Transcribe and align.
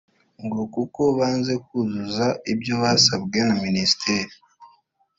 ngo 0.45 0.61
kuko 0.73 1.01
banze 1.17 1.53
kuzuza 1.67 2.25
ibyo 2.53 2.73
basabwe 2.83 3.39
na 3.47 3.55
Ministeri 3.63 4.31